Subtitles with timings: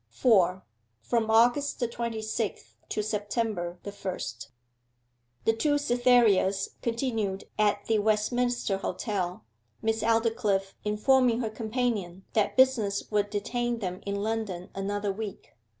[0.09, 0.65] 4.
[1.03, 4.49] FROM AUGUST THE TWENTY SIXTH TO SEPTEMBER THE FIRST
[5.45, 9.45] The two Cythereas continued at the Westminster Hotel,
[9.83, 15.53] Miss Aldclyffe informing her companion that business would detain them in London another week.